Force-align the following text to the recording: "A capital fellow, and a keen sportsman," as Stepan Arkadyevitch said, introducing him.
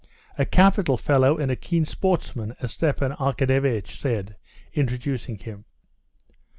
"A 0.35 0.47
capital 0.47 0.97
fellow, 0.97 1.37
and 1.37 1.51
a 1.51 1.55
keen 1.55 1.85
sportsman," 1.85 2.55
as 2.59 2.71
Stepan 2.71 3.11
Arkadyevitch 3.19 3.99
said, 3.99 4.35
introducing 4.73 5.37
him. 5.37 5.65